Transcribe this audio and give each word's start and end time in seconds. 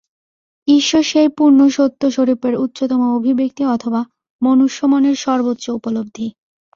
ঈশ্বর 0.67 1.03
সেই 1.03 1.29
পূর্ণ 1.37 1.59
সত্যস্বরূপের 1.69 2.53
উচ্চতম 2.55 3.01
অভিব্যক্তি 3.17 3.63
অথবা 3.75 4.01
মনুষ্যমনের 4.41 5.15
সর্বোচ্চ 5.17 5.65
উপলব্ধি। 5.71 6.27